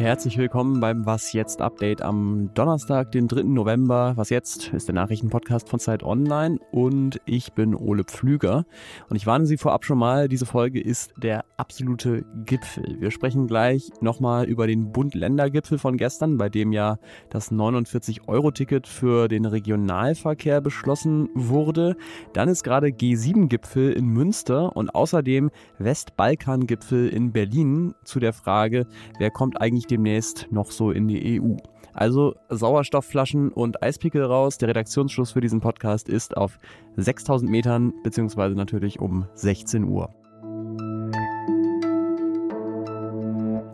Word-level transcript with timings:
Herzlich 0.00 0.38
willkommen 0.38 0.80
beim 0.80 1.04
Was 1.04 1.34
jetzt 1.34 1.60
Update 1.60 2.00
am 2.00 2.48
Donnerstag, 2.54 3.12
den 3.12 3.28
3. 3.28 3.42
November. 3.42 4.14
Was 4.16 4.30
jetzt 4.30 4.72
ist 4.72 4.88
der 4.88 4.94
Nachrichtenpodcast 4.94 5.68
von 5.68 5.78
Zeit 5.78 6.02
Online 6.02 6.58
und 6.70 7.20
ich 7.26 7.52
bin 7.52 7.74
Ole 7.74 8.04
Pflüger 8.04 8.64
und 9.10 9.16
ich 9.16 9.26
warne 9.26 9.44
Sie 9.44 9.58
vorab 9.58 9.84
schon 9.84 9.98
mal, 9.98 10.26
diese 10.30 10.46
Folge 10.46 10.80
ist 10.80 11.12
der 11.18 11.44
absolute 11.58 12.24
Gipfel. 12.46 12.96
Wir 12.98 13.10
sprechen 13.10 13.46
gleich 13.46 13.90
nochmal 14.00 14.46
über 14.46 14.66
den 14.66 14.90
Bund-Länder-Gipfel 14.90 15.76
von 15.76 15.98
gestern, 15.98 16.38
bei 16.38 16.48
dem 16.48 16.72
ja 16.72 16.96
das 17.28 17.52
49-Euro-Ticket 17.52 18.86
für 18.86 19.28
den 19.28 19.44
Regionalverkehr 19.44 20.62
beschlossen 20.62 21.28
wurde. 21.34 21.94
Dann 22.32 22.48
ist 22.48 22.64
gerade 22.64 22.86
G7-Gipfel 22.86 23.92
in 23.92 24.06
Münster 24.06 24.74
und 24.74 24.94
außerdem 24.94 25.50
Westbalkan-Gipfel 25.78 27.06
in 27.10 27.32
Berlin 27.32 27.94
zu 28.02 28.18
der 28.18 28.32
Frage, 28.32 28.86
wer 29.18 29.30
kommt 29.30 29.60
eigentlich 29.60 29.89
demnächst 29.90 30.48
noch 30.50 30.70
so 30.70 30.90
in 30.90 31.08
die 31.08 31.40
EU. 31.40 31.56
Also 31.92 32.34
Sauerstoffflaschen 32.48 33.50
und 33.50 33.82
Eispickel 33.82 34.22
raus. 34.22 34.58
Der 34.58 34.68
Redaktionsschluss 34.68 35.32
für 35.32 35.40
diesen 35.40 35.60
Podcast 35.60 36.08
ist 36.08 36.36
auf 36.36 36.58
6000 36.96 37.50
Metern, 37.50 37.92
beziehungsweise 38.02 38.54
natürlich 38.54 39.00
um 39.00 39.26
16 39.34 39.84
Uhr. 39.84 40.14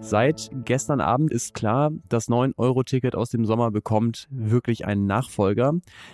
Seit 0.09 0.51
gestern 0.65 1.01
Abend 1.01 1.33
ist 1.33 1.53
klar, 1.53 1.91
das 2.09 2.29
9-Euro-Ticket 2.29 3.17
aus 3.17 3.31
dem 3.31 3.45
Sommer 3.45 3.73
bekommt 3.73 4.29
wirklich 4.31 4.87
einen 4.87 5.07
Nachfolger. 5.07 5.73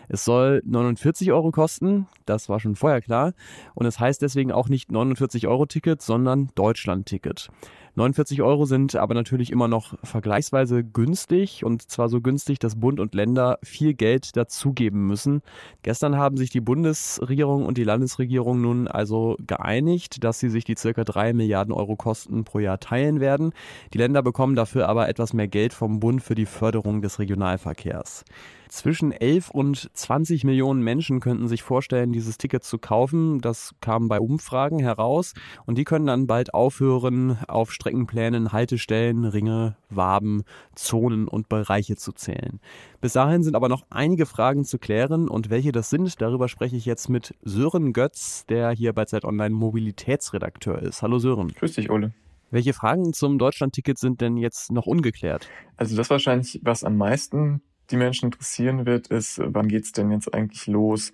Es 0.08 0.24
soll 0.24 0.62
49 0.64 1.30
Euro 1.30 1.50
kosten, 1.50 2.06
das 2.24 2.48
war 2.48 2.58
schon 2.58 2.74
vorher 2.74 3.02
klar. 3.02 3.34
Und 3.74 3.84
es 3.84 4.00
heißt 4.00 4.22
deswegen 4.22 4.50
auch 4.50 4.70
nicht 4.70 4.88
49-Euro-Ticket, 4.88 6.00
sondern 6.00 6.48
Deutschland-Ticket. 6.54 7.50
49 7.94 8.40
Euro 8.40 8.64
sind 8.64 8.96
aber 8.96 9.12
natürlich 9.12 9.52
immer 9.52 9.68
noch 9.68 9.94
vergleichsweise 10.02 10.82
günstig 10.82 11.62
und 11.62 11.90
zwar 11.90 12.08
so 12.08 12.22
günstig, 12.22 12.58
dass 12.58 12.80
Bund 12.80 12.98
und 13.00 13.14
Länder 13.14 13.58
viel 13.62 13.92
Geld 13.92 14.34
dazugeben 14.34 15.06
müssen. 15.06 15.42
Gestern 15.82 16.16
haben 16.16 16.38
sich 16.38 16.48
die 16.48 16.62
Bundesregierung 16.62 17.66
und 17.66 17.76
die 17.76 17.84
Landesregierung 17.84 18.62
nun 18.62 18.88
also 18.88 19.36
geeinigt, 19.46 20.24
dass 20.24 20.40
sie 20.40 20.48
sich 20.48 20.64
die 20.64 20.76
circa 20.76 21.04
3 21.04 21.34
Milliarden 21.34 21.74
Euro 21.74 21.96
Kosten 21.96 22.44
pro 22.44 22.60
Jahr 22.60 22.80
teilen 22.80 23.20
werden. 23.20 23.52
Die 23.92 23.98
Länder 23.98 24.22
bekommen 24.22 24.56
dafür 24.56 24.88
aber 24.88 25.10
etwas 25.10 25.34
mehr 25.34 25.48
Geld 25.48 25.74
vom 25.74 26.00
Bund 26.00 26.22
für 26.22 26.34
die 26.34 26.46
Förderung 26.46 27.02
des 27.02 27.18
Regionalverkehrs. 27.18 28.24
Zwischen 28.72 29.12
11 29.12 29.50
und 29.50 29.90
20 29.92 30.44
Millionen 30.44 30.80
Menschen 30.80 31.20
könnten 31.20 31.46
sich 31.46 31.62
vorstellen, 31.62 32.10
dieses 32.10 32.38
Ticket 32.38 32.64
zu 32.64 32.78
kaufen. 32.78 33.42
Das 33.42 33.74
kam 33.82 34.08
bei 34.08 34.18
Umfragen 34.18 34.78
heraus. 34.78 35.34
Und 35.66 35.76
die 35.76 35.84
können 35.84 36.06
dann 36.06 36.26
bald 36.26 36.54
aufhören, 36.54 37.36
auf 37.48 37.70
Streckenplänen 37.82 38.52
Haltestellen, 38.52 39.24
Ringe, 39.24 39.76
Waben, 39.90 40.44
Zonen 40.76 41.26
und 41.26 41.48
Bereiche 41.48 41.96
zu 41.96 42.12
zählen. 42.12 42.60
Bis 43.00 43.14
dahin 43.14 43.42
sind 43.42 43.56
aber 43.56 43.68
noch 43.68 43.84
einige 43.90 44.24
Fragen 44.24 44.64
zu 44.64 44.78
klären. 44.78 45.28
Und 45.28 45.50
welche 45.50 45.72
das 45.72 45.90
sind, 45.90 46.20
darüber 46.20 46.48
spreche 46.48 46.76
ich 46.76 46.86
jetzt 46.86 47.08
mit 47.08 47.34
Sören 47.42 47.92
Götz, 47.92 48.46
der 48.46 48.70
hier 48.70 48.92
bei 48.92 49.04
Zeit 49.06 49.24
Online 49.24 49.52
Mobilitätsredakteur 49.52 50.80
ist. 50.80 51.02
Hallo 51.02 51.18
Sören. 51.18 51.48
Grüß 51.48 51.74
dich, 51.74 51.90
Ole. 51.90 52.12
Welche 52.52 52.72
Fragen 52.72 53.12
zum 53.14 53.36
Deutschlandticket 53.38 53.98
sind 53.98 54.20
denn 54.20 54.36
jetzt 54.36 54.70
noch 54.70 54.86
ungeklärt? 54.86 55.48
Also 55.76 55.96
das 55.96 56.08
wahrscheinlich, 56.08 56.60
was 56.62 56.84
am 56.84 56.96
meisten 56.96 57.62
die 57.90 57.96
Menschen 57.96 58.26
interessieren 58.26 58.86
wird, 58.86 59.08
ist, 59.08 59.40
wann 59.42 59.66
geht's 59.66 59.90
denn 59.90 60.12
jetzt 60.12 60.32
eigentlich 60.32 60.68
los? 60.68 61.12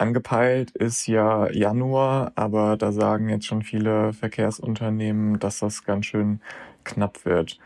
Angepeilt 0.00 0.70
ist 0.70 1.06
ja 1.06 1.50
Januar, 1.50 2.32
aber 2.34 2.76
da 2.76 2.90
sagen 2.90 3.28
jetzt 3.28 3.46
schon 3.46 3.62
viele 3.62 4.12
Verkehrsunternehmen, 4.12 5.38
dass 5.38 5.58
das 5.58 5.84
ganz 5.84 6.06
schön 6.06 6.40
knapp 6.84 7.24
wird. 7.24 7.58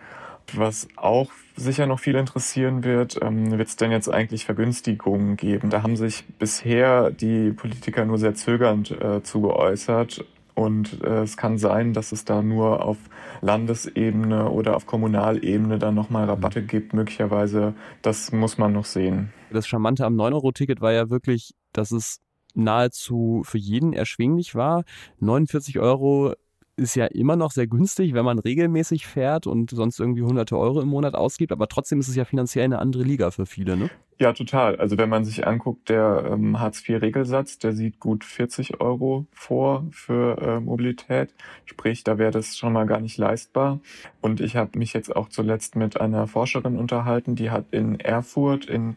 Was 0.53 0.89
auch 0.97 1.31
sicher 1.57 1.87
noch 1.87 2.01
viel 2.01 2.17
interessieren 2.17 2.85
wird, 2.85 3.19
ähm, 3.23 3.57
wird 3.57 3.69
es 3.69 3.77
denn 3.77 3.91
jetzt 3.91 4.09
eigentlich 4.09 4.45
Vergünstigungen 4.45 5.37
geben? 5.37 5.71
Da 5.71 5.83
haben 5.83 5.97
sich 5.97 6.25
bisher 6.39 7.11
die 7.11 7.53
Politiker 7.53 8.05
nur 8.05 8.19
sehr 8.19 8.35
zögernd 8.35 8.91
äh, 8.91 9.23
zu 9.23 9.41
geäußert. 9.41 10.25
Und 10.55 11.03
äh, 11.03 11.23
es 11.23 11.37
kann 11.37 11.59
sein, 11.59 11.93
dass 11.93 12.13
es 12.13 12.25
da 12.25 12.43
nur 12.43 12.85
auf 12.85 12.99
Landesebene 13.41 14.51
oder 14.51 14.77
auf 14.77 14.87
Kommunalebene 14.87 15.79
dann 15.79 15.95
nochmal 15.95 16.27
Rabatte 16.27 16.63
mhm. 16.63 16.67
gibt, 16.67 16.93
möglicherweise. 16.93 17.75
Das 18.03 18.31
muss 18.33 18.59
man 18.59 18.73
noch 18.73 18.85
sehen. 18.85 19.33
Das 19.51 19.67
Charmante 19.67 20.05
am 20.05 20.15
9-Euro-Ticket 20.15 20.81
war 20.81 20.93
ja 20.93 21.11
wirklich, 21.11 21.55
dass 21.77 21.91
es 21.91 22.21
nahezu 22.55 23.43
für 23.45 23.59
jeden 23.59 23.93
erschwinglich 23.93 24.55
war. 24.55 24.85
49 25.21 25.79
Euro 25.79 26.35
ist 26.77 26.97
ja 26.97 27.07
immer 27.07 27.37
noch 27.37 27.53
sehr 27.53 27.67
günstig, 27.67 28.15
wenn 28.15 28.25
man 28.25 28.39
regelmäßig 28.39 29.07
fährt 29.07 29.47
und 29.47 29.71
sonst 29.71 30.01
irgendwie 30.01 30.23
hunderte 30.23 30.59
Euro 30.59 30.81
im 30.81 30.89
Monat 30.89 31.15
ausgibt, 31.15 31.53
aber 31.53 31.69
trotzdem 31.69 32.01
ist 32.01 32.09
es 32.09 32.17
ja 32.17 32.25
finanziell 32.25 32.65
eine 32.65 32.79
andere 32.79 33.05
Liga 33.05 33.31
für 33.31 33.47
viele, 33.47 33.77
ne? 33.77 33.91
Ja, 34.17 34.33
total. 34.33 34.77
Also 34.77 34.97
wenn 34.97 35.09
man 35.09 35.25
sich 35.25 35.45
anguckt, 35.45 35.89
der 35.89 36.31
ähm, 36.31 36.61
Hartz-IV-Regelsatz, 36.61 37.59
der 37.59 37.73
sieht 37.73 37.99
gut 37.99 38.23
40 38.23 38.81
Euro 38.81 39.27
vor 39.33 39.87
für 39.91 40.39
äh, 40.39 40.61
Mobilität. 40.61 41.35
Sprich, 41.65 42.05
da 42.05 42.17
wäre 42.17 42.31
das 42.31 42.57
schon 42.57 42.73
mal 42.73 42.87
gar 42.87 43.01
nicht 43.01 43.19
leistbar. 43.19 43.81
Und 44.21 44.41
ich 44.41 44.55
habe 44.55 44.79
mich 44.79 44.93
jetzt 44.93 45.15
auch 45.15 45.29
zuletzt 45.31 45.75
mit 45.75 46.01
einer 46.01 46.29
Forscherin 46.29 46.79
unterhalten, 46.79 47.35
die 47.35 47.51
hat 47.51 47.65
in 47.73 47.99
Erfurt 47.99 48.67
in 48.67 48.97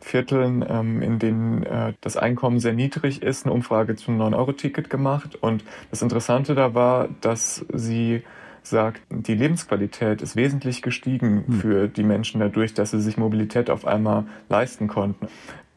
Vierteln, 0.00 0.64
ähm, 0.68 1.02
in 1.02 1.18
denen 1.18 1.62
äh, 1.64 1.92
das 2.00 2.16
Einkommen 2.16 2.60
sehr 2.60 2.72
niedrig 2.72 3.22
ist, 3.22 3.44
eine 3.44 3.52
Umfrage 3.52 3.96
zum 3.96 4.20
9-Euro-Ticket 4.20 4.90
gemacht. 4.90 5.36
Und 5.36 5.64
das 5.90 6.02
Interessante 6.02 6.54
da 6.54 6.74
war, 6.74 7.08
dass 7.20 7.64
sie 7.72 8.22
sagt, 8.62 9.00
die 9.10 9.34
Lebensqualität 9.34 10.22
ist 10.22 10.36
wesentlich 10.36 10.82
gestiegen 10.82 11.44
hm. 11.46 11.60
für 11.60 11.88
die 11.88 12.02
Menschen 12.02 12.40
dadurch, 12.40 12.74
dass 12.74 12.90
sie 12.90 13.00
sich 13.00 13.16
Mobilität 13.16 13.70
auf 13.70 13.86
einmal 13.86 14.24
leisten 14.48 14.88
konnten. 14.88 15.28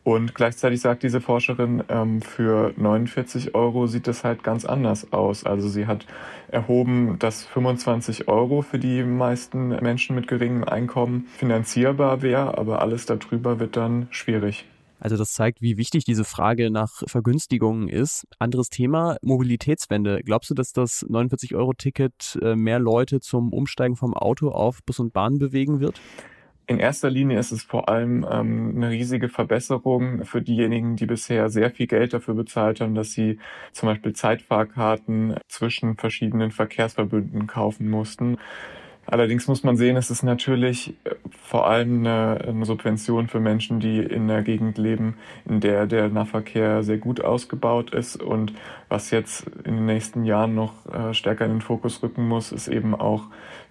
Und 0.03 0.33
gleichzeitig 0.33 0.81
sagt 0.81 1.03
diese 1.03 1.21
Forscherin, 1.21 1.83
ähm, 1.89 2.21
für 2.21 2.73
49 2.77 3.53
Euro 3.53 3.85
sieht 3.87 4.07
das 4.07 4.23
halt 4.23 4.43
ganz 4.43 4.65
anders 4.65 5.11
aus. 5.11 5.43
Also 5.43 5.67
sie 5.67 5.87
hat 5.87 6.05
erhoben, 6.47 7.17
dass 7.19 7.45
25 7.45 8.27
Euro 8.27 8.61
für 8.61 8.79
die 8.79 9.03
meisten 9.03 9.69
Menschen 9.69 10.15
mit 10.15 10.27
geringem 10.27 10.63
Einkommen 10.63 11.27
finanzierbar 11.37 12.21
wäre, 12.21 12.57
aber 12.57 12.81
alles 12.81 13.05
darüber 13.05 13.59
wird 13.59 13.75
dann 13.75 14.07
schwierig. 14.09 14.65
Also 14.99 15.15
das 15.15 15.31
zeigt, 15.31 15.61
wie 15.61 15.77
wichtig 15.77 16.03
diese 16.03 16.25
Frage 16.25 16.71
nach 16.71 17.03
Vergünstigungen 17.07 17.87
ist. 17.87 18.25
Anderes 18.37 18.69
Thema, 18.69 19.15
Mobilitätswende. 19.21 20.21
Glaubst 20.25 20.49
du, 20.49 20.53
dass 20.53 20.73
das 20.73 21.05
49-Euro-Ticket 21.07 22.37
äh, 22.41 22.55
mehr 22.55 22.79
Leute 22.79 23.21
zum 23.21 23.53
Umsteigen 23.53 23.95
vom 23.95 24.13
Auto 24.13 24.49
auf 24.49 24.83
Bus 24.85 24.99
und 24.99 25.13
Bahn 25.13 25.37
bewegen 25.37 25.79
wird? 25.79 26.01
In 26.69 26.77
erster 26.79 27.09
Linie 27.09 27.39
ist 27.39 27.51
es 27.51 27.63
vor 27.63 27.89
allem 27.89 28.23
ähm, 28.29 28.73
eine 28.75 28.91
riesige 28.91 29.27
Verbesserung 29.27 30.23
für 30.23 30.39
diejenigen, 30.39 30.95
die 30.97 31.07
bisher 31.07 31.49
sehr 31.49 31.71
viel 31.71 31.87
Geld 31.87 32.13
dafür 32.13 32.35
bezahlt 32.35 32.79
haben, 32.79 32.93
dass 32.93 33.11
sie 33.11 33.39
zum 33.71 33.89
Beispiel 33.89 34.13
Zeitfahrkarten 34.13 35.37
zwischen 35.47 35.97
verschiedenen 35.97 36.51
Verkehrsverbünden 36.51 37.47
kaufen 37.47 37.89
mussten. 37.89 38.37
Allerdings 39.11 39.47
muss 39.47 39.63
man 39.63 39.75
sehen, 39.75 39.97
es 39.97 40.11
ist 40.11 40.21
natürlich 40.21 40.93
äh, 41.03 41.15
vor 41.41 41.67
allem 41.67 42.05
eine, 42.05 42.41
eine, 42.47 42.65
Subvention 42.65 43.27
für 43.27 43.39
Menschen, 43.39 43.79
die 43.79 43.97
in 43.97 44.27
der 44.27 44.43
Gegend 44.43 44.77
leben, 44.77 45.15
in 45.47 45.59
der 45.61 45.87
der 45.87 46.09
Nahverkehr 46.09 46.83
sehr 46.83 46.97
gut 46.97 47.19
ausgebaut 47.21 47.91
ist. 47.91 48.21
Und 48.21 48.53
was 48.87 49.09
jetzt 49.09 49.47
in 49.63 49.77
den 49.77 49.87
nächsten 49.87 50.25
Jahren 50.25 50.53
noch 50.53 50.73
äh, 50.93 51.15
stärker 51.15 51.45
in 51.45 51.53
den 51.53 51.61
Fokus 51.61 52.03
rücken 52.03 52.27
muss, 52.27 52.51
ist 52.51 52.67
eben 52.67 52.93
auch 52.93 53.23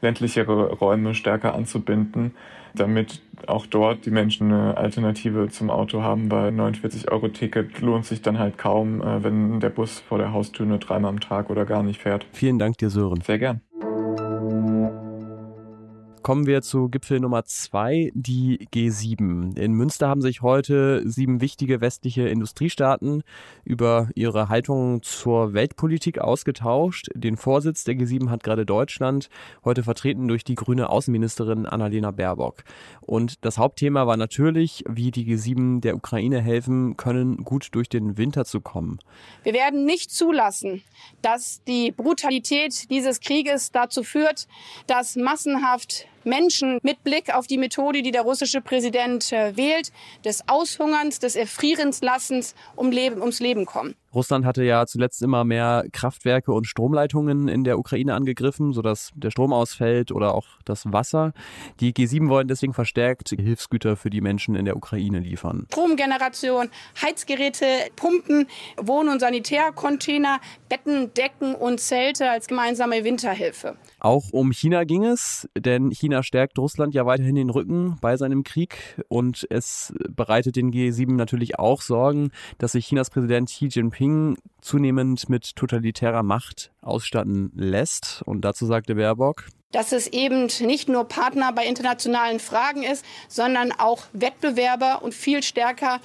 ländlichere 0.02 0.72
Räume 0.72 1.14
stärker 1.14 1.54
anzubinden, 1.54 2.34
damit 2.74 3.22
auch 3.46 3.66
dort 3.66 4.06
die 4.06 4.10
Menschen 4.10 4.52
eine 4.52 4.76
Alternative 4.76 5.48
zum 5.50 5.70
Auto 5.70 6.02
haben. 6.02 6.28
Bei 6.28 6.48
49-Euro-Ticket 6.48 7.80
lohnt 7.80 8.06
sich 8.06 8.22
dann 8.22 8.40
halt 8.40 8.58
kaum, 8.58 9.02
äh, 9.02 9.22
wenn 9.22 9.60
der 9.60 9.70
Bus 9.70 10.00
vor 10.00 10.18
der 10.18 10.32
Haustür 10.32 10.66
nur 10.66 10.78
dreimal 10.78 11.10
am 11.10 11.20
Tag 11.20 11.48
oder 11.48 11.64
gar 11.64 11.84
nicht 11.84 12.02
fährt. 12.02 12.26
Vielen 12.32 12.58
Dank 12.58 12.78
dir, 12.78 12.90
Sören. 12.90 13.20
Sehr 13.20 13.38
gern. 13.38 13.60
Kommen 16.28 16.46
wir 16.46 16.60
zu 16.60 16.90
Gipfel 16.90 17.20
Nummer 17.20 17.46
zwei, 17.46 18.12
die 18.12 18.68
G7. 18.74 19.56
In 19.56 19.72
Münster 19.72 20.10
haben 20.10 20.20
sich 20.20 20.42
heute 20.42 21.00
sieben 21.08 21.40
wichtige 21.40 21.80
westliche 21.80 22.28
Industriestaaten 22.28 23.22
über 23.64 24.10
ihre 24.14 24.50
Haltung 24.50 25.02
zur 25.02 25.54
Weltpolitik 25.54 26.18
ausgetauscht. 26.18 27.08
Den 27.14 27.38
Vorsitz 27.38 27.84
der 27.84 27.94
G7 27.94 28.28
hat 28.28 28.42
gerade 28.42 28.66
Deutschland, 28.66 29.30
heute 29.64 29.82
vertreten 29.82 30.28
durch 30.28 30.44
die 30.44 30.54
grüne 30.54 30.90
Außenministerin 30.90 31.64
Annalena 31.64 32.10
Baerbock. 32.10 32.62
Und 33.00 33.42
das 33.46 33.56
Hauptthema 33.56 34.06
war 34.06 34.18
natürlich, 34.18 34.84
wie 34.86 35.10
die 35.10 35.24
G7 35.24 35.80
der 35.80 35.96
Ukraine 35.96 36.42
helfen 36.42 36.98
können, 36.98 37.38
gut 37.38 37.68
durch 37.72 37.88
den 37.88 38.18
Winter 38.18 38.44
zu 38.44 38.60
kommen. 38.60 38.98
Wir 39.44 39.54
werden 39.54 39.86
nicht 39.86 40.10
zulassen, 40.10 40.82
dass 41.22 41.64
die 41.64 41.90
Brutalität 41.90 42.90
dieses 42.90 43.20
Krieges 43.20 43.72
dazu 43.72 44.02
führt, 44.02 44.46
dass 44.86 45.16
massenhaft 45.16 46.06
Menschen 46.24 46.78
mit 46.82 47.02
Blick 47.04 47.34
auf 47.34 47.46
die 47.46 47.58
Methode, 47.58 48.02
die 48.02 48.10
der 48.10 48.22
russische 48.22 48.60
Präsident 48.60 49.32
äh, 49.32 49.56
wählt, 49.56 49.92
des 50.24 50.48
Aushungerns, 50.48 51.18
des 51.18 51.36
Erfrierenslassens 51.36 52.54
um 52.76 52.90
Leben, 52.90 53.20
ums 53.20 53.40
Leben 53.40 53.66
kommen. 53.66 53.94
Russland 54.14 54.46
hatte 54.46 54.64
ja 54.64 54.86
zuletzt 54.86 55.22
immer 55.22 55.44
mehr 55.44 55.84
Kraftwerke 55.92 56.52
und 56.52 56.66
Stromleitungen 56.66 57.48
in 57.48 57.64
der 57.64 57.78
Ukraine 57.78 58.14
angegriffen, 58.14 58.72
sodass 58.72 59.10
der 59.14 59.30
Strom 59.30 59.52
ausfällt 59.52 60.12
oder 60.12 60.34
auch 60.34 60.46
das 60.64 60.90
Wasser. 60.92 61.32
Die 61.80 61.92
G7 61.92 62.28
wollen 62.28 62.48
deswegen 62.48 62.72
verstärkt 62.72 63.30
Hilfsgüter 63.30 63.96
für 63.96 64.10
die 64.10 64.20
Menschen 64.20 64.54
in 64.54 64.64
der 64.64 64.76
Ukraine 64.76 65.18
liefern. 65.20 65.66
Stromgeneration, 65.70 66.70
Heizgeräte, 67.02 67.66
Pumpen, 67.96 68.46
Wohn- 68.76 69.08
und 69.08 69.20
Sanitärcontainer, 69.20 70.40
Betten, 70.68 71.12
Decken 71.14 71.54
und 71.54 71.80
Zelte 71.80 72.30
als 72.30 72.46
gemeinsame 72.46 73.04
Winterhilfe. 73.04 73.76
Auch 74.00 74.30
um 74.32 74.52
China 74.52 74.84
ging 74.84 75.04
es, 75.04 75.48
denn 75.56 75.90
China 75.90 76.22
stärkt 76.22 76.58
Russland 76.58 76.94
ja 76.94 77.04
weiterhin 77.04 77.34
den 77.34 77.50
Rücken 77.50 77.96
bei 78.00 78.16
seinem 78.16 78.44
Krieg 78.44 79.02
und 79.08 79.46
es 79.50 79.92
bereitet 80.08 80.56
den 80.56 80.72
G7 80.72 81.14
natürlich 81.14 81.58
auch 81.58 81.82
Sorgen, 81.82 82.30
dass 82.58 82.72
sich 82.72 82.86
Chinas 82.86 83.10
Präsident 83.10 83.48
Xi 83.48 83.66
Jinping 83.66 84.07
zunehmend 84.60 85.28
mit 85.28 85.56
totalitärer 85.56 86.22
Macht 86.22 86.70
ausstatten 86.82 87.52
lässt. 87.54 88.22
Und 88.26 88.42
dazu 88.44 88.66
sagte 88.66 88.96
Baerbock, 88.96 89.46
dass 89.72 89.92
es 89.92 90.06
eben 90.06 90.48
nicht 90.60 90.88
nur 90.88 91.04
Partner 91.04 91.52
bei 91.52 91.66
internationalen 91.66 92.40
Fragen 92.40 92.82
ist, 92.82 93.04
sondern 93.28 93.72
auch 93.72 94.04
Wettbewerber 94.12 95.02
und 95.02 95.12
viel 95.12 95.42
stärker 95.42 96.00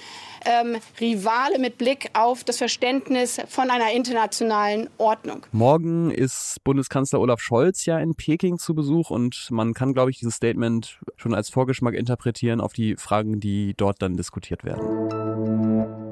ähm, 0.45 0.77
Rivale 0.99 1.59
mit 1.59 1.77
Blick 1.77 2.09
auf 2.13 2.43
das 2.43 2.57
Verständnis 2.57 3.39
von 3.47 3.69
einer 3.69 3.93
internationalen 3.93 4.89
Ordnung. 4.97 5.45
Morgen 5.53 6.11
ist 6.11 6.57
Bundeskanzler 6.65 7.21
Olaf 7.21 7.39
Scholz 7.39 7.85
ja 7.85 7.97
in 7.99 8.15
Peking 8.15 8.57
zu 8.57 8.75
Besuch 8.75 9.09
und 9.09 9.47
man 9.51 9.73
kann, 9.73 9.93
glaube 9.93 10.11
ich, 10.11 10.19
dieses 10.19 10.35
Statement 10.35 10.99
schon 11.15 11.33
als 11.33 11.49
Vorgeschmack 11.49 11.93
interpretieren 11.93 12.59
auf 12.59 12.73
die 12.73 12.97
Fragen, 12.97 13.39
die 13.39 13.73
dort 13.77 14.01
dann 14.01 14.17
diskutiert 14.17 14.65
werden. 14.65 16.02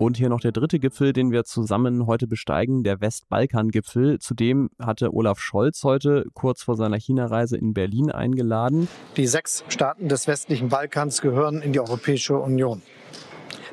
Und 0.00 0.16
hier 0.16 0.30
noch 0.30 0.40
der 0.40 0.52
dritte 0.52 0.78
Gipfel, 0.78 1.12
den 1.12 1.30
wir 1.30 1.44
zusammen 1.44 2.06
heute 2.06 2.26
besteigen, 2.26 2.82
der 2.84 3.02
Westbalkan-Gipfel. 3.02 4.18
Zudem 4.18 4.70
hatte 4.78 5.12
Olaf 5.12 5.40
Scholz 5.40 5.84
heute 5.84 6.24
kurz 6.32 6.62
vor 6.62 6.76
seiner 6.76 6.96
China-Reise 6.96 7.58
in 7.58 7.74
Berlin 7.74 8.10
eingeladen. 8.10 8.88
Die 9.18 9.26
sechs 9.26 9.62
Staaten 9.68 10.08
des 10.08 10.26
westlichen 10.26 10.70
Balkans 10.70 11.20
gehören 11.20 11.60
in 11.60 11.74
die 11.74 11.80
Europäische 11.80 12.38
Union. 12.38 12.80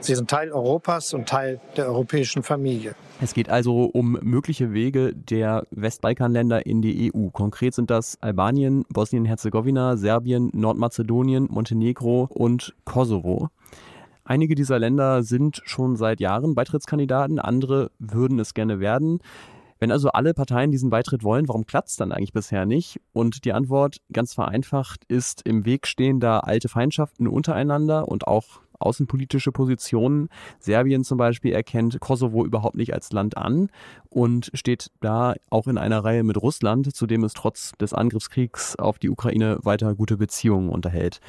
Sie 0.01 0.15
sind 0.15 0.29
Teil 0.29 0.51
Europas 0.51 1.13
und 1.13 1.29
Teil 1.29 1.61
der 1.77 1.87
europäischen 1.87 2.43
Familie. 2.43 2.93
Es 3.21 3.33
geht 3.33 3.47
also 3.47 3.85
um 3.85 4.19
mögliche 4.21 4.73
Wege 4.73 5.13
der 5.15 5.65
Westbalkanländer 5.71 6.65
in 6.65 6.81
die 6.81 7.09
EU. 7.09 7.29
Konkret 7.29 7.73
sind 7.73 7.89
das 7.89 8.17
Albanien, 8.19 8.83
Bosnien-Herzegowina, 8.89 9.95
Serbien, 9.95 10.49
Nordmazedonien, 10.53 11.47
Montenegro 11.49 12.27
und 12.29 12.75
Kosovo. 12.83 13.47
Einige 14.29 14.55
dieser 14.55 14.77
Länder 14.77 15.23
sind 15.23 15.61
schon 15.63 15.95
seit 15.95 16.19
Jahren 16.19 16.53
Beitrittskandidaten, 16.53 17.39
andere 17.39 17.91
würden 17.97 18.39
es 18.39 18.53
gerne 18.53 18.81
werden. 18.81 19.19
Wenn 19.79 19.89
also 19.89 20.09
alle 20.09 20.33
Parteien 20.33 20.69
diesen 20.69 20.89
Beitritt 20.89 21.23
wollen, 21.23 21.47
warum 21.47 21.65
klappt 21.65 21.97
dann 22.01 22.11
eigentlich 22.11 22.33
bisher 22.33 22.65
nicht? 22.65 22.99
Und 23.13 23.45
die 23.45 23.53
Antwort, 23.53 24.01
ganz 24.11 24.33
vereinfacht, 24.33 25.05
ist 25.07 25.43
im 25.43 25.65
Weg 25.65 25.87
stehender 25.87 26.45
alte 26.45 26.67
Feindschaften 26.67 27.25
untereinander 27.25 28.09
und 28.09 28.27
auch 28.27 28.59
außenpolitische 28.79 29.51
Positionen. 29.51 30.29
Serbien 30.59 31.03
zum 31.03 31.17
Beispiel 31.17 31.53
erkennt 31.53 31.99
Kosovo 31.99 32.45
überhaupt 32.45 32.75
nicht 32.75 32.93
als 32.93 33.11
Land 33.11 33.37
an 33.37 33.69
und 34.09 34.49
steht 34.53 34.91
da 35.01 35.35
auch 35.49 35.67
in 35.67 35.77
einer 35.77 36.03
Reihe 36.03 36.23
mit 36.23 36.41
Russland, 36.41 36.95
zu 36.95 37.05
dem 37.05 37.23
es 37.23 37.33
trotz 37.33 37.73
des 37.73 37.93
Angriffskriegs 37.93 38.75
auf 38.77 38.99
die 38.99 39.09
Ukraine 39.09 39.59
weiter 39.63 39.95
gute 39.95 40.17
Beziehungen 40.17 40.69
unterhält. 40.69 41.19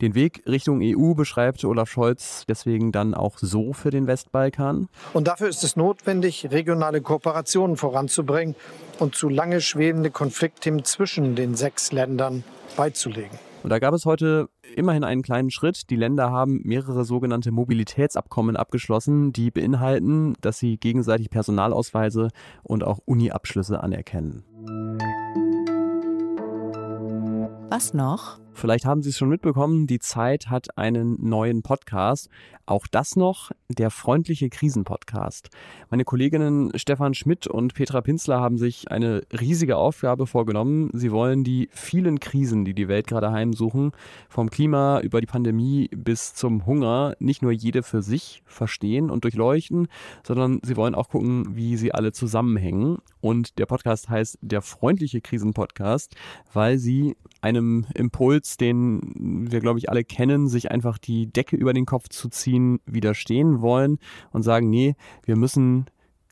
Den 0.00 0.14
Weg 0.14 0.42
Richtung 0.46 0.80
EU 0.82 1.14
beschreibt 1.14 1.64
Olaf 1.64 1.90
Scholz 1.90 2.44
deswegen 2.48 2.92
dann 2.92 3.14
auch 3.14 3.38
so 3.38 3.72
für 3.72 3.90
den 3.90 4.06
Westbalkan. 4.06 4.88
Und 5.12 5.28
dafür 5.28 5.48
ist 5.48 5.64
es 5.64 5.76
notwendig, 5.76 6.48
regionale 6.50 7.00
Kooperationen 7.00 7.76
voranzubringen 7.76 8.54
und 8.98 9.14
zu 9.14 9.28
lange 9.28 9.60
schwebende 9.60 10.10
Konfliktthemen 10.10 10.84
zwischen 10.84 11.36
den 11.36 11.54
sechs 11.54 11.92
Ländern 11.92 12.44
beizulegen. 12.76 13.38
Und 13.62 13.70
da 13.70 13.78
gab 13.78 13.92
es 13.94 14.06
heute 14.06 14.48
immerhin 14.76 15.04
einen 15.04 15.22
kleinen 15.22 15.50
Schritt. 15.50 15.90
Die 15.90 15.96
Länder 15.96 16.30
haben 16.30 16.60
mehrere 16.64 17.04
sogenannte 17.04 17.50
Mobilitätsabkommen 17.50 18.56
abgeschlossen, 18.56 19.32
die 19.32 19.50
beinhalten, 19.50 20.34
dass 20.40 20.58
sie 20.58 20.78
gegenseitig 20.78 21.30
Personalausweise 21.30 22.28
und 22.62 22.84
auch 22.84 23.00
Uni-Abschlüsse 23.04 23.82
anerkennen. 23.82 24.44
Was 27.70 27.94
noch? 27.94 28.38
Vielleicht 28.58 28.86
haben 28.86 29.02
Sie 29.04 29.10
es 29.10 29.16
schon 29.16 29.28
mitbekommen, 29.28 29.86
die 29.86 30.00
Zeit 30.00 30.50
hat 30.50 30.76
einen 30.76 31.16
neuen 31.20 31.62
Podcast. 31.62 32.28
Auch 32.66 32.88
das 32.88 33.14
noch, 33.14 33.52
der 33.68 33.90
freundliche 33.90 34.50
Krisenpodcast. 34.50 35.48
Meine 35.90 36.04
Kolleginnen 36.04 36.72
Stefan 36.74 37.14
Schmidt 37.14 37.46
und 37.46 37.74
Petra 37.74 38.00
Pinzler 38.00 38.40
haben 38.40 38.58
sich 38.58 38.90
eine 38.90 39.22
riesige 39.32 39.76
Aufgabe 39.76 40.26
vorgenommen. 40.26 40.90
Sie 40.92 41.12
wollen 41.12 41.44
die 41.44 41.68
vielen 41.72 42.18
Krisen, 42.18 42.64
die 42.64 42.74
die 42.74 42.88
Welt 42.88 43.06
gerade 43.06 43.30
heimsuchen, 43.30 43.92
vom 44.28 44.50
Klima 44.50 45.00
über 45.02 45.20
die 45.20 45.26
Pandemie 45.28 45.88
bis 45.96 46.34
zum 46.34 46.66
Hunger, 46.66 47.14
nicht 47.20 47.42
nur 47.42 47.52
jede 47.52 47.84
für 47.84 48.02
sich 48.02 48.42
verstehen 48.44 49.08
und 49.08 49.22
durchleuchten, 49.22 49.86
sondern 50.26 50.58
sie 50.64 50.76
wollen 50.76 50.96
auch 50.96 51.10
gucken, 51.10 51.54
wie 51.56 51.76
sie 51.76 51.94
alle 51.94 52.10
zusammenhängen. 52.10 52.98
Und 53.20 53.58
der 53.58 53.66
Podcast 53.66 54.08
heißt 54.08 54.38
der 54.42 54.62
freundliche 54.62 55.20
Krisenpodcast, 55.20 56.16
weil 56.52 56.78
sie 56.78 57.16
einem 57.40 57.86
Impuls, 57.94 58.47
den 58.56 59.46
wir, 59.50 59.60
glaube 59.60 59.78
ich, 59.78 59.90
alle 59.90 60.04
kennen, 60.04 60.48
sich 60.48 60.70
einfach 60.70 60.98
die 60.98 61.30
Decke 61.30 61.56
über 61.56 61.72
den 61.72 61.86
Kopf 61.86 62.08
zu 62.08 62.28
ziehen, 62.28 62.80
widerstehen 62.86 63.60
wollen 63.60 63.98
und 64.30 64.42
sagen, 64.42 64.70
nee, 64.70 64.94
wir 65.24 65.36
müssen 65.36 65.86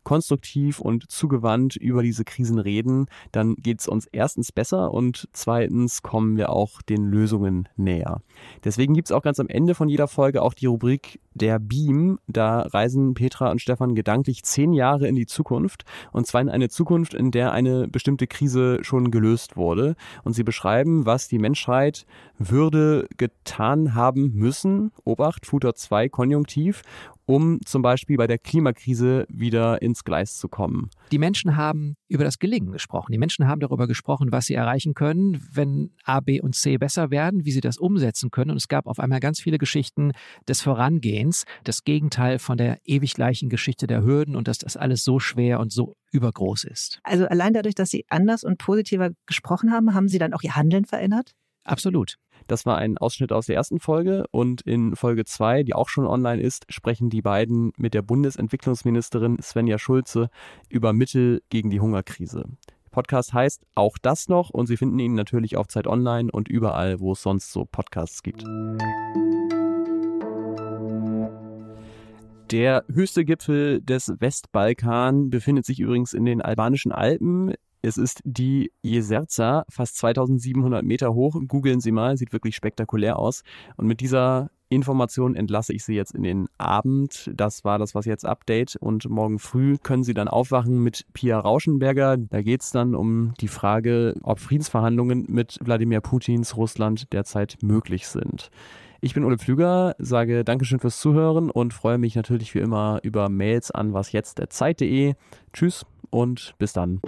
konstruktiv 0.06 0.78
und 0.78 1.10
zugewandt 1.10 1.74
über 1.74 2.00
diese 2.00 2.24
Krisen 2.24 2.60
reden, 2.60 3.06
dann 3.32 3.56
geht 3.56 3.80
es 3.80 3.88
uns 3.88 4.06
erstens 4.06 4.52
besser 4.52 4.94
und 4.94 5.28
zweitens 5.32 6.00
kommen 6.00 6.36
wir 6.36 6.50
auch 6.50 6.80
den 6.80 7.06
Lösungen 7.06 7.68
näher. 7.76 8.22
Deswegen 8.62 8.94
gibt 8.94 9.08
es 9.08 9.12
auch 9.12 9.22
ganz 9.22 9.40
am 9.40 9.48
Ende 9.48 9.74
von 9.74 9.88
jeder 9.88 10.06
Folge 10.06 10.42
auch 10.42 10.54
die 10.54 10.66
Rubrik 10.66 11.18
Der 11.38 11.58
Beam. 11.58 12.18
Da 12.26 12.62
reisen 12.62 13.14
Petra 13.14 13.50
und 13.50 13.60
Stefan 13.60 13.94
gedanklich 13.94 14.42
zehn 14.42 14.72
Jahre 14.72 15.06
in 15.06 15.14
die 15.14 15.26
Zukunft 15.26 15.84
und 16.12 16.26
zwar 16.26 16.40
in 16.40 16.48
eine 16.48 16.68
Zukunft, 16.68 17.12
in 17.12 17.30
der 17.30 17.52
eine 17.52 17.88
bestimmte 17.88 18.26
Krise 18.26 18.78
schon 18.82 19.10
gelöst 19.10 19.56
wurde. 19.56 19.96
Und 20.24 20.32
sie 20.32 20.44
beschreiben, 20.44 21.04
was 21.04 21.28
die 21.28 21.38
Menschheit 21.38 22.06
würde 22.38 23.06
getan 23.18 23.94
haben 23.94 24.32
müssen. 24.34 24.92
Obacht, 25.04 25.46
Futter 25.46 25.74
2 25.74 26.08
Konjunktiv 26.08 26.82
um 27.26 27.58
zum 27.64 27.82
Beispiel 27.82 28.16
bei 28.16 28.28
der 28.28 28.38
Klimakrise 28.38 29.26
wieder 29.28 29.82
ins 29.82 30.04
Gleis 30.04 30.36
zu 30.36 30.48
kommen. 30.48 30.90
Die 31.10 31.18
Menschen 31.18 31.56
haben 31.56 31.96
über 32.08 32.24
das 32.24 32.38
Gelingen 32.38 32.72
gesprochen. 32.72 33.12
Die 33.12 33.18
Menschen 33.18 33.48
haben 33.48 33.60
darüber 33.60 33.88
gesprochen, 33.88 34.30
was 34.30 34.46
sie 34.46 34.54
erreichen 34.54 34.94
können, 34.94 35.44
wenn 35.52 35.90
A, 36.04 36.20
B 36.20 36.40
und 36.40 36.54
C 36.54 36.78
besser 36.78 37.10
werden, 37.10 37.44
wie 37.44 37.50
sie 37.50 37.60
das 37.60 37.78
umsetzen 37.78 38.30
können. 38.30 38.52
Und 38.52 38.56
es 38.58 38.68
gab 38.68 38.86
auf 38.86 39.00
einmal 39.00 39.20
ganz 39.20 39.40
viele 39.40 39.58
Geschichten 39.58 40.12
des 40.48 40.62
Vorangehens, 40.62 41.25
das 41.64 41.84
Gegenteil 41.84 42.38
von 42.38 42.58
der 42.58 42.78
ewig 42.84 43.14
gleichen 43.14 43.48
Geschichte 43.48 43.86
der 43.86 44.02
Hürden 44.02 44.36
und 44.36 44.48
dass 44.48 44.58
das 44.58 44.76
alles 44.76 45.04
so 45.04 45.18
schwer 45.18 45.60
und 45.60 45.72
so 45.72 45.96
übergroß 46.12 46.64
ist. 46.64 47.00
Also 47.02 47.26
allein 47.26 47.52
dadurch, 47.52 47.74
dass 47.74 47.90
Sie 47.90 48.04
anders 48.08 48.44
und 48.44 48.58
positiver 48.58 49.10
gesprochen 49.26 49.72
haben, 49.72 49.94
haben 49.94 50.08
Sie 50.08 50.18
dann 50.18 50.32
auch 50.32 50.42
Ihr 50.42 50.56
Handeln 50.56 50.84
verändert? 50.84 51.32
Absolut. 51.64 52.16
Das 52.46 52.64
war 52.64 52.78
ein 52.78 52.96
Ausschnitt 52.96 53.32
aus 53.32 53.46
der 53.46 53.56
ersten 53.56 53.80
Folge 53.80 54.24
und 54.30 54.62
in 54.62 54.94
Folge 54.94 55.24
2, 55.24 55.64
die 55.64 55.74
auch 55.74 55.88
schon 55.88 56.06
online 56.06 56.40
ist, 56.40 56.64
sprechen 56.68 57.10
die 57.10 57.22
beiden 57.22 57.72
mit 57.76 57.92
der 57.92 58.02
Bundesentwicklungsministerin 58.02 59.38
Svenja 59.42 59.78
Schulze 59.78 60.28
über 60.68 60.92
Mittel 60.92 61.42
gegen 61.50 61.70
die 61.70 61.80
Hungerkrise. 61.80 62.44
Der 62.68 62.90
Podcast 62.92 63.34
heißt 63.34 63.62
auch 63.74 63.98
das 64.00 64.28
noch 64.28 64.50
und 64.50 64.66
Sie 64.66 64.76
finden 64.76 65.00
ihn 65.00 65.14
natürlich 65.14 65.56
auf 65.56 65.66
Zeit 65.66 65.88
Online 65.88 66.30
und 66.30 66.48
überall, 66.48 67.00
wo 67.00 67.12
es 67.12 67.22
sonst 67.22 67.50
so 67.50 67.64
Podcasts 67.64 68.22
gibt. 68.22 68.44
Der 72.50 72.84
höchste 72.92 73.24
Gipfel 73.24 73.80
des 73.80 74.12
Westbalkan 74.18 75.30
befindet 75.30 75.66
sich 75.66 75.80
übrigens 75.80 76.12
in 76.12 76.24
den 76.24 76.42
albanischen 76.42 76.92
Alpen 76.92 77.54
es 77.86 77.98
ist 77.98 78.20
die 78.24 78.72
Jezerza, 78.82 79.64
fast 79.68 79.96
2700 79.98 80.84
Meter 80.84 81.14
hoch. 81.14 81.40
Googeln 81.46 81.80
Sie 81.80 81.92
mal, 81.92 82.16
sieht 82.16 82.32
wirklich 82.32 82.56
spektakulär 82.56 83.16
aus. 83.16 83.44
Und 83.76 83.86
mit 83.86 84.00
dieser 84.00 84.50
Information 84.68 85.36
entlasse 85.36 85.72
ich 85.72 85.84
Sie 85.84 85.94
jetzt 85.94 86.12
in 86.12 86.24
den 86.24 86.48
Abend. 86.58 87.30
Das 87.32 87.64
war 87.64 87.78
das 87.78 87.94
Was 87.94 88.04
jetzt 88.04 88.26
Update. 88.26 88.74
Und 88.74 89.08
morgen 89.08 89.38
früh 89.38 89.78
können 89.78 90.02
Sie 90.02 90.14
dann 90.14 90.26
aufwachen 90.26 90.82
mit 90.82 91.06
Pia 91.12 91.38
Rauschenberger. 91.38 92.16
Da 92.16 92.42
geht 92.42 92.62
es 92.62 92.72
dann 92.72 92.96
um 92.96 93.34
die 93.40 93.46
Frage, 93.46 94.14
ob 94.22 94.40
Friedensverhandlungen 94.40 95.26
mit 95.28 95.58
Wladimir 95.62 96.00
Putins 96.00 96.56
Russland 96.56 97.12
derzeit 97.12 97.58
möglich 97.62 98.08
sind. 98.08 98.50
Ich 99.00 99.14
bin 99.14 99.24
Ole 99.24 99.38
Pflüger, 99.38 99.94
sage 99.98 100.44
Dankeschön 100.44 100.80
fürs 100.80 100.98
Zuhören 101.00 101.50
und 101.50 101.74
freue 101.74 101.98
mich 101.98 102.16
natürlich 102.16 102.54
wie 102.54 102.60
immer 102.60 103.00
über 103.02 103.28
Mails 103.28 103.70
an 103.70 103.92
wasjetzt.zeit.de. 103.92 105.14
Tschüss 105.52 105.84
und 106.10 106.54
bis 106.58 106.72
dann. 106.72 107.00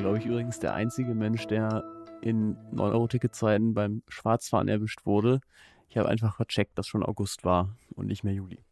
bin, 0.00 0.02
glaube 0.02 0.18
ich, 0.18 0.26
übrigens 0.26 0.58
der 0.60 0.74
einzige 0.74 1.14
Mensch, 1.14 1.46
der 1.46 1.84
in 2.22 2.56
9-Euro-Ticketzeiten 2.72 3.74
beim 3.74 4.02
Schwarzfahren 4.08 4.68
erwischt 4.68 5.04
wurde. 5.04 5.40
Ich 5.88 5.98
habe 5.98 6.08
einfach 6.08 6.36
vercheckt, 6.36 6.78
dass 6.78 6.86
schon 6.86 7.02
August 7.02 7.44
war 7.44 7.76
und 7.94 8.06
nicht 8.06 8.24
mehr 8.24 8.32
Juli. 8.32 8.64